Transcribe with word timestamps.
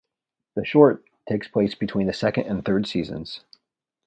The 0.55 0.65
short 0.65 1.05
takes 1.29 1.47
place 1.47 1.75
between 1.75 2.07
the 2.07 2.13
second 2.13 2.47
and 2.47 2.65
third 2.65 2.87
seasons. 2.87 3.41